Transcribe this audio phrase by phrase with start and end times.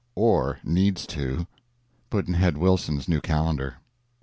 [0.15, 1.45] Or needs to.
[2.09, 3.75] Pudd'nhead Wilson's New Calendar.